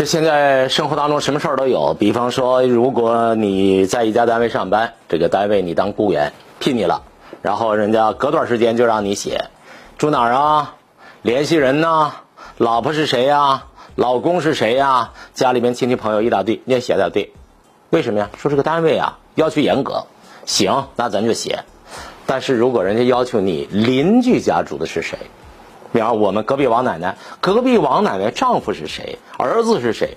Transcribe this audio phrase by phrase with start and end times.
[0.00, 7.02] 这现在生活当中什么事儿都有，比方说，如果你在一家单位上班，这个单位你当雇员聘你了，
[7.42, 9.50] 然后人家隔段时间就让你写
[9.98, 10.76] 住哪儿啊，
[11.20, 12.12] 联系人呐，
[12.56, 17.34] 老婆是谁呀，老公是谁呀，家里面亲戚朋友一大堆，你也写在对，
[17.90, 18.30] 为什么呀？
[18.38, 20.06] 说这个单位啊要求严格，
[20.46, 21.64] 行，那咱就写。
[22.24, 25.18] 但是如果人家要求你邻居家住的是谁？
[25.92, 30.16] 比方我们隔壁王奶奶，隔壁王奶奶丈夫是谁，儿子是谁，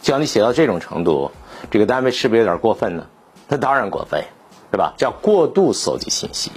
[0.00, 1.30] 叫你写到这种程度，
[1.70, 3.06] 这个单位是不是有点过分呢？
[3.48, 4.22] 那当然过分，
[4.70, 4.94] 是吧？
[4.96, 6.52] 叫过度搜集信息，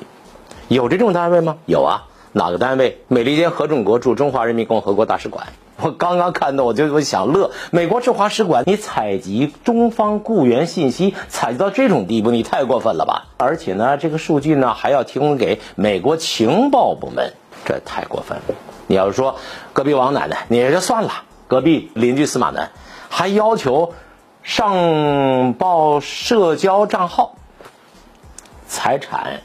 [0.68, 1.58] 有这种单位吗？
[1.66, 3.02] 有啊，哪个单位？
[3.08, 5.48] 美利坚合众国驻中华人民共和国大使馆。
[5.84, 7.50] 我刚刚看到，我就我想乐。
[7.72, 13.30] 美国驻华使馆，你采集中方雇员信息，采集到这种地步，你太过分了吧？
[13.38, 17.34] 而且呢，这个数据呢还要提供给美国情报部门。
[17.66, 18.56] 这太过分了！
[18.88, 19.40] 你要是说
[19.74, 22.72] 隔壁王奶奶，你也就算了；隔壁邻居司马南，
[23.10, 23.94] 还要求
[24.44, 27.36] 上报社交账号、
[28.68, 29.42] 财产、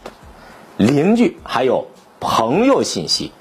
[0.77, 1.87] 邻居还有
[2.19, 3.33] 朋友信息。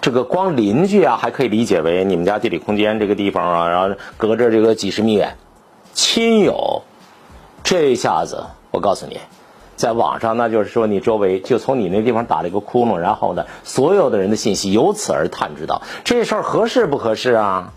[0.00, 5.36] 这个光邻居啊，还可以理解为你们家地理空间这个地方啊，然后隔着这个几十米远。
[5.92, 6.82] 亲友，
[7.64, 9.18] 这下子我告诉你。
[9.78, 17.72] 在网上，那就是说你周围就从你那地方打了一个窟窿，然后呢，所有的人的信息由此而探知到，这事儿合适不合适啊？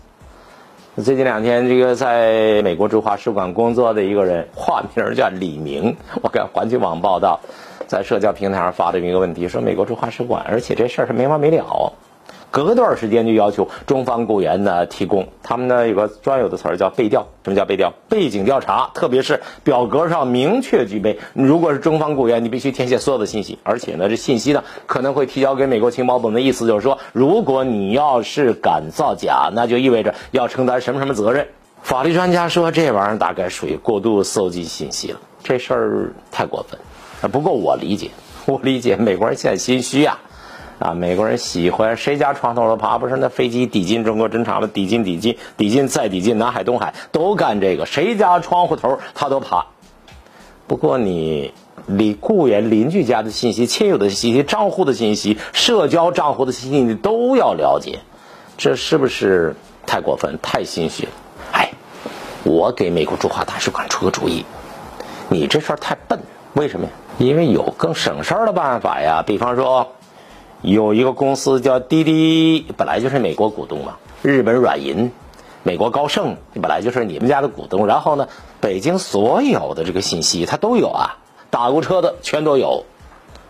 [0.96, 7.40] 最近两天，这个在美国驻华使馆工作的一个人，化名叫李明， 我看环球网报道，
[7.86, 11.92] 在社交平台上发的一个问题，说美国驻华使馆，而且这事儿是没完没了。
[12.52, 17.26] 隔段时间就要求中方雇员呢提供，他们呢有个专有的词儿叫背调。
[17.44, 17.94] 什么叫背调？
[18.10, 26.34] 背景调查，特别是表格上明确具备，如果是中方雇员，你必须填写所有的信息，而且呢这信息呢可能会提交给美国情报部门。
[26.34, 31.48] 的意思就是说，如果你要是敢造假，那就意味着要承担什么什么责任。
[31.80, 36.78] 法律专家说这玩意儿大概属于过度搜集信息了，这事儿太过分。
[37.30, 38.10] 不过我理解，
[38.44, 40.18] 我理解美国人现在心虚啊。
[40.82, 49.66] 啊，美国人喜欢谁家床头都爬，不是那飞机抵近中国侦察了，抵近抵近抵近再抵近，南海东海都干这个，谁家窗户头他都爬。
[50.66, 51.54] 不过你
[51.86, 58.00] 你雇员邻居家的信息、亲友的信息、账户的信息、社交账户的信息，你都要了解，
[58.58, 59.54] 这是不是
[59.86, 61.10] 太过分、太心虚了？
[61.52, 61.70] 哎，
[62.42, 64.44] 我给美国驻华大使馆出个主意，
[65.28, 66.18] 你这事儿太笨，
[66.54, 66.92] 为什么呀？
[67.18, 69.92] 因为有更省事儿的办法呀，比方说。
[70.62, 73.96] 有一个公司叫滴滴，本来就是美国股东嘛。
[74.22, 75.10] 日本软银、
[75.64, 77.88] 美国高盛本来就是你们家的股东。
[77.88, 78.28] 然后呢，
[78.60, 81.18] 北京所有的这个信息它都有啊，
[81.50, 82.84] 打过车的全都有，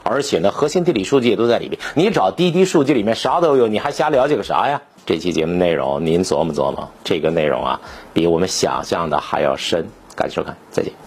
[0.02, 1.78] 而且呢，核心地理数据也都在里面。
[1.94, 4.80] 你找滴滴数据里面啥都有，你还瞎了解个啥呀？
[5.04, 7.80] 这期节目内容您琢磨琢磨，这个内容啊，
[8.14, 9.90] 比我们想象的还要深。
[10.16, 11.02] 感谢收看，再见。